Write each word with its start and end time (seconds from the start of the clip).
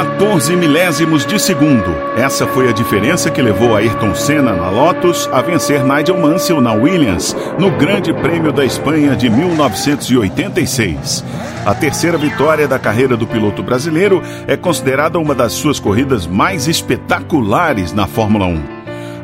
14 0.00 0.56
milésimos 0.56 1.26
de 1.26 1.38
segundo. 1.38 1.94
Essa 2.16 2.46
foi 2.46 2.70
a 2.70 2.72
diferença 2.72 3.30
que 3.30 3.42
levou 3.42 3.76
Ayrton 3.76 4.14
Senna 4.14 4.54
na 4.54 4.70
Lotus 4.70 5.28
a 5.30 5.42
vencer 5.42 5.84
Nigel 5.84 6.16
Mansell 6.18 6.58
na 6.58 6.72
Williams 6.72 7.36
no 7.58 7.70
Grande 7.72 8.10
Prêmio 8.14 8.50
da 8.50 8.64
Espanha 8.64 9.14
de 9.14 9.28
1986. 9.28 11.22
A 11.66 11.74
terceira 11.74 12.16
vitória 12.16 12.66
da 12.66 12.78
carreira 12.78 13.14
do 13.14 13.26
piloto 13.26 13.62
brasileiro 13.62 14.22
é 14.46 14.56
considerada 14.56 15.18
uma 15.18 15.34
das 15.34 15.52
suas 15.52 15.78
corridas 15.78 16.26
mais 16.26 16.66
espetaculares 16.66 17.92
na 17.92 18.06
Fórmula 18.06 18.46
1. 18.46 18.62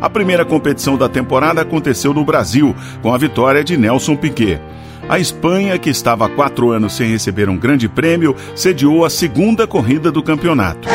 A 0.02 0.10
primeira 0.10 0.44
competição 0.44 0.98
da 0.98 1.08
temporada 1.08 1.62
aconteceu 1.62 2.12
no 2.12 2.22
Brasil, 2.22 2.76
com 3.00 3.14
a 3.14 3.16
vitória 3.16 3.64
de 3.64 3.78
Nelson 3.78 4.14
Piquet. 4.14 4.60
A 5.08 5.20
Espanha, 5.20 5.78
que 5.78 5.88
estava 5.88 6.26
há 6.26 6.28
quatro 6.28 6.72
anos 6.72 6.94
sem 6.94 7.08
receber 7.08 7.48
um 7.48 7.56
grande 7.56 7.88
prêmio, 7.88 8.34
sediou 8.56 9.04
a 9.04 9.10
segunda 9.10 9.64
corrida 9.64 10.10
do 10.10 10.20
campeonato. 10.20 10.88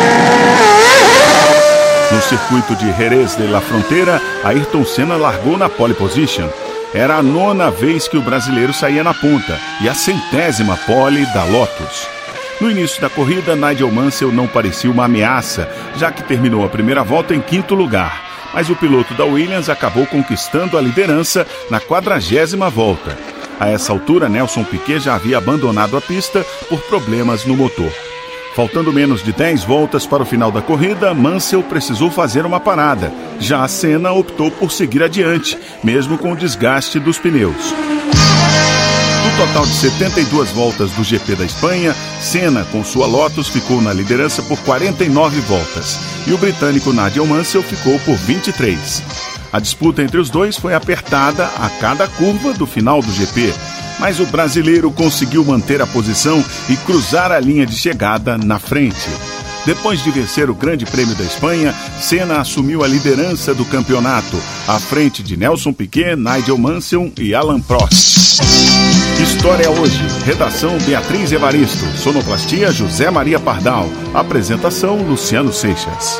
No 2.11 2.21
circuito 2.21 2.75
de 2.75 2.91
Jerez 2.97 3.37
de 3.37 3.47
la 3.47 3.61
Fronteira, 3.61 4.21
Ayrton 4.43 4.83
Senna 4.83 5.15
largou 5.15 5.57
na 5.57 5.69
pole 5.69 5.93
position. 5.93 6.49
Era 6.93 7.15
a 7.15 7.23
nona 7.23 7.71
vez 7.71 8.09
que 8.09 8.17
o 8.17 8.21
brasileiro 8.21 8.73
saía 8.73 9.01
na 9.01 9.13
ponta 9.13 9.57
e 9.81 9.87
a 9.87 9.93
centésima 9.93 10.75
pole 10.85 11.25
da 11.27 11.45
Lotus. 11.45 12.05
No 12.59 12.69
início 12.69 13.01
da 13.01 13.09
corrida, 13.09 13.55
Nigel 13.55 13.89
Mansell 13.91 14.31
não 14.31 14.45
parecia 14.45 14.91
uma 14.91 15.05
ameaça, 15.05 15.69
já 15.95 16.11
que 16.11 16.21
terminou 16.21 16.65
a 16.65 16.69
primeira 16.69 17.01
volta 17.01 17.33
em 17.33 17.39
quinto 17.39 17.73
lugar. 17.73 18.30
Mas 18.53 18.69
o 18.69 18.75
piloto 18.75 19.13
da 19.13 19.25
Williams 19.25 19.69
acabou 19.69 20.05
conquistando 20.05 20.77
a 20.77 20.81
liderança 20.81 21.47
na 21.69 21.79
quadragésima 21.79 22.69
volta. 22.69 23.17
A 23.59 23.69
essa 23.69 23.91
altura, 23.91 24.27
Nelson 24.27 24.63
Piquet 24.63 24.99
já 24.99 25.15
havia 25.15 25.37
abandonado 25.37 25.95
a 25.95 26.01
pista 26.01 26.43
por 26.67 26.81
problemas 26.81 27.45
no 27.45 27.55
motor. 27.55 27.91
Faltando 28.55 28.91
menos 28.91 29.23
de 29.23 29.31
10 29.31 29.63
voltas 29.63 30.05
para 30.05 30.23
o 30.23 30.25
final 30.25 30.51
da 30.51 30.61
corrida, 30.61 31.13
Mansell 31.13 31.63
precisou 31.63 32.11
fazer 32.11 32.45
uma 32.45 32.59
parada. 32.59 33.11
Já 33.39 33.63
a 33.63 33.67
Senna 33.67 34.11
optou 34.11 34.51
por 34.51 34.71
seguir 34.71 35.01
adiante, 35.01 35.57
mesmo 35.83 36.17
com 36.17 36.33
o 36.33 36.35
desgaste 36.35 36.99
dos 36.99 37.17
pneus. 37.17 37.73
Total 39.41 39.65
de 39.65 39.73
72 39.73 40.51
voltas 40.51 40.91
do 40.91 41.03
GP 41.03 41.35
da 41.35 41.43
Espanha, 41.43 41.95
Senna, 42.21 42.63
com 42.65 42.83
sua 42.83 43.07
Lotus, 43.07 43.47
ficou 43.47 43.81
na 43.81 43.91
liderança 43.91 44.43
por 44.43 44.59
49 44.59 45.41
voltas 45.41 45.99
e 46.27 46.31
o 46.31 46.37
britânico 46.37 46.93
Nigel 46.93 47.25
Mansell 47.25 47.63
ficou 47.63 47.97
por 48.01 48.15
23. 48.17 49.01
A 49.51 49.59
disputa 49.59 50.03
entre 50.03 50.19
os 50.19 50.29
dois 50.29 50.57
foi 50.57 50.75
apertada 50.75 51.47
a 51.57 51.71
cada 51.81 52.07
curva 52.07 52.53
do 52.53 52.67
final 52.67 53.01
do 53.01 53.11
GP, 53.11 53.51
mas 53.99 54.19
o 54.19 54.27
brasileiro 54.27 54.91
conseguiu 54.91 55.43
manter 55.43 55.81
a 55.81 55.87
posição 55.87 56.45
e 56.69 56.77
cruzar 56.77 57.31
a 57.31 57.39
linha 57.39 57.65
de 57.65 57.75
chegada 57.75 58.37
na 58.37 58.59
frente. 58.59 59.09
Depois 59.65 60.03
de 60.03 60.09
vencer 60.09 60.49
o 60.49 60.55
Grande 60.55 60.85
Prêmio 60.85 61.15
da 61.15 61.23
Espanha, 61.23 61.73
Senna 61.99 62.41
assumiu 62.41 62.83
a 62.83 62.87
liderança 62.87 63.53
do 63.53 63.63
campeonato, 63.65 64.37
à 64.67 64.79
frente 64.79 65.21
de 65.21 65.37
Nelson 65.37 65.71
Piquet, 65.71 66.15
Nigel 66.15 66.57
Mansell 66.57 67.11
e 67.19 67.35
Alan 67.35 67.61
Prost. 67.61 68.11
História 69.21 69.69
hoje. 69.69 70.01
Redação 70.25 70.77
Beatriz 70.79 71.31
Evaristo. 71.31 71.85
Sonoplastia 71.97 72.71
José 72.71 73.11
Maria 73.11 73.39
Pardal. 73.39 73.87
Apresentação 74.13 74.97
Luciano 75.03 75.53
Seixas. 75.53 76.19